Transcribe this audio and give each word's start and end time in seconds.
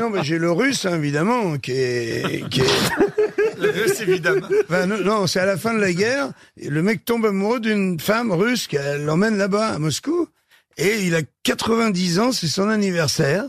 Non, 0.00 0.10
mais 0.10 0.24
j'ai 0.24 0.38
le 0.38 0.50
russe, 0.50 0.84
hein, 0.86 0.96
évidemment, 0.96 1.58
qui 1.58 1.72
est... 1.72 2.48
Qui 2.48 2.60
est... 2.60 4.00
évidemment. 4.00 4.48
Enfin, 4.64 4.86
non, 4.86 4.98
non, 4.98 5.26
c'est 5.26 5.40
à 5.40 5.46
la 5.46 5.56
fin 5.56 5.74
de 5.74 5.80
la 5.80 5.92
guerre. 5.92 6.30
Le 6.56 6.82
mec 6.82 7.04
tombe 7.04 7.26
amoureux 7.26 7.60
d'une 7.60 7.98
femme 7.98 8.32
russe 8.32 8.66
qu'elle 8.66 9.04
l'emmène 9.04 9.36
là-bas, 9.36 9.68
à 9.68 9.78
Moscou. 9.78 10.28
Et 10.76 11.02
il 11.02 11.14
a 11.14 11.22
90 11.42 12.18
ans, 12.20 12.32
c'est 12.32 12.46
son 12.48 12.68
anniversaire. 12.68 13.44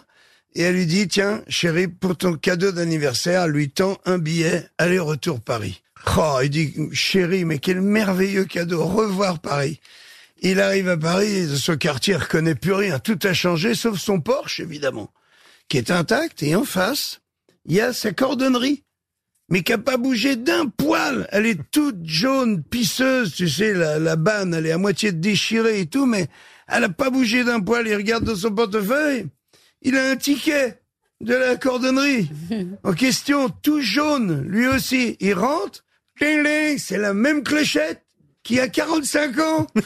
Et 0.56 0.64
elle 0.64 0.76
lui 0.76 0.88
dit, 0.88 1.08
tiens, 1.08 1.44
chérie, 1.48 1.88
pour 1.88 2.18
ton 2.18 2.34
cadeau 2.34 2.72
d'anniversaire, 2.72 3.48
lui 3.48 3.70
tend 3.70 3.98
un 4.06 4.18
billet, 4.18 4.66
aller-retour 4.78 5.40
Paris. 5.42 5.84
Oh, 6.18 6.40
il 6.42 6.50
dit, 6.50 6.74
chérie, 6.92 7.46
mais 7.46 7.60
quel 7.60 7.82
merveilleux 7.82 8.46
cadeau, 8.46 8.84
revoir 8.84 9.40
Paris. 9.40 9.80
Il 10.42 10.62
arrive 10.62 10.88
à 10.88 10.98
Paris, 10.98 11.50
ce 11.58 11.74
quartier 11.74 12.14
ne 12.14 12.20
reconnaît 12.20 12.56
plus 12.56 12.74
rien, 12.74 12.98
tout 13.00 13.20
a 13.24 13.34
changé, 13.34 13.76
sauf 13.76 14.00
son 14.00 14.22
Porsche, 14.22 14.62
évidemment, 14.62 15.12
qui 15.70 15.78
est 15.78 15.92
intact, 15.92 16.44
et 16.44 16.56
en 16.56 16.66
face, 16.66 17.22
il 17.66 17.76
y 17.76 17.82
a 17.82 17.94
sa 17.94 18.12
cordonnerie 18.12 18.84
mais 19.50 19.64
qui 19.64 19.74
a 19.74 19.78
pas 19.78 19.98
bougé 19.98 20.36
d'un 20.36 20.68
poil. 20.68 21.28
Elle 21.32 21.48
est 21.48 21.60
toute 21.72 22.06
jaune, 22.06 22.64
pisseuse, 22.64 23.34
tu 23.34 23.50
sais, 23.50 23.74
la, 23.74 24.00
la 24.00 24.16
banne, 24.16 24.54
elle 24.54 24.68
est 24.68 24.72
à 24.72 24.78
moitié 24.78 25.12
déchirée 25.12 25.82
et 25.82 25.86
tout, 25.88 26.06
mais 26.06 26.28
elle 26.68 26.84
a 26.84 26.90
pas 26.90 27.10
bougé 27.10 27.44
d'un 27.44 27.60
poil. 27.60 27.88
Il 27.88 27.96
regarde 27.96 28.24
dans 28.24 28.36
son 28.36 28.52
portefeuille, 28.54 29.26
il 29.82 29.98
a 29.98 30.10
un 30.10 30.16
ticket 30.16 30.80
de 31.22 31.34
la 31.34 31.56
cordonnerie 31.56 32.30
en 32.84 32.94
question, 32.94 33.50
tout 33.50 33.82
jaune, 33.82 34.44
lui 34.48 34.68
aussi. 34.68 35.18
Il 35.20 35.34
rentre, 35.34 35.84
c'est 36.20 36.98
la 36.98 37.14
même 37.14 37.44
clochette 37.44 38.04
qui 38.44 38.60
a 38.60 38.68
45 38.68 39.40
ans. 39.40 39.68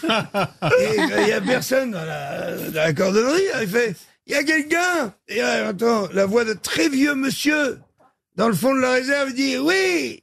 et 0.79 0.97
il 1.21 1.27
y 1.27 1.31
a 1.31 1.41
personne 1.41 1.91
dans 1.91 2.05
la, 2.05 2.55
dans 2.55 2.73
la 2.81 2.93
cordonnerie. 2.93 3.41
Il 3.61 3.67
fait, 3.67 3.95
il 4.27 4.33
y 4.33 4.35
a 4.35 4.43
quelqu'un. 4.43 5.13
Et 5.27 5.41
euh, 5.41 5.69
attends, 5.69 6.07
la 6.13 6.25
voix 6.25 6.45
de 6.45 6.53
très 6.53 6.89
vieux 6.89 7.15
monsieur 7.15 7.79
dans 8.35 8.47
le 8.47 8.55
fond 8.55 8.73
de 8.73 8.79
la 8.79 8.91
réserve, 8.93 9.33
dit 9.33 9.57
Oui, 9.57 10.21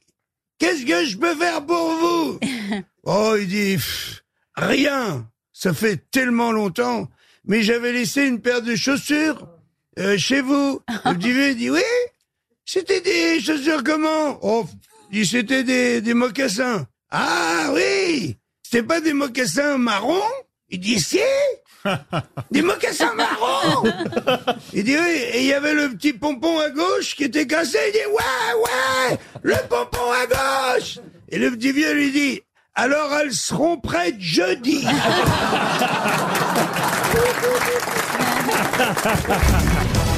qu'est-ce 0.59 0.85
que 0.85 1.05
je 1.05 1.17
peux 1.17 1.35
faire 1.35 1.65
pour 1.65 1.91
vous 1.95 2.39
Oh, 3.03 3.35
il 3.39 3.47
dit 3.47 3.75
Pff, 3.75 4.23
Rien, 4.55 5.27
ça 5.53 5.73
fait 5.73 5.97
tellement 6.11 6.51
longtemps, 6.51 7.09
mais 7.45 7.63
j'avais 7.63 7.93
laissé 7.93 8.25
une 8.25 8.41
paire 8.41 8.61
de 8.61 8.75
chaussures 8.75 9.47
euh, 9.97 10.17
chez 10.17 10.41
vous. 10.41 10.81
Le 11.05 11.13
petit 11.13 11.31
vieux 11.31 11.49
il 11.51 11.57
dit 11.57 11.69
Oui, 11.69 11.81
c'était 12.65 13.01
des 13.01 13.39
chaussures 13.39 13.83
comment 13.83 14.39
Oh, 14.41 14.65
il 15.11 15.21
dit 15.21 15.27
C'était 15.27 15.63
des, 15.63 16.01
des 16.01 16.13
mocassins. 16.13 16.85
Ah 17.09 17.71
oui, 17.73 18.37
c'était 18.63 18.83
pas 18.83 19.01
des 19.01 19.13
mocassins 19.13 19.77
marrons 19.77 20.21
Il 20.71 20.79
dit 20.79 20.99
Si. 20.99 21.19
Des 22.51 22.61
mocassins 22.61 23.13
marrons 23.13 23.89
Il 24.73 24.83
dit 24.83 24.95
oui, 24.95 25.17
et 25.33 25.41
il 25.41 25.47
y 25.47 25.53
avait 25.53 25.73
le 25.73 25.89
petit 25.89 26.13
pompon 26.13 26.59
à 26.59 26.69
gauche 26.69 27.15
qui 27.15 27.23
était 27.23 27.47
cassé, 27.47 27.79
il 27.87 27.93
dit 27.93 28.05
ouais, 28.07 28.53
ouais, 28.61 29.17
le 29.41 29.55
pompon 29.67 30.11
à 30.11 30.27
gauche. 30.27 30.99
Et 31.29 31.39
le 31.39 31.49
petit 31.51 31.71
vieux 31.71 31.93
lui 31.93 32.11
dit, 32.11 32.43
alors 32.75 33.11
elles 33.15 33.33
seront 33.33 33.77
prêtes 33.77 34.19
jeudi 34.19 34.85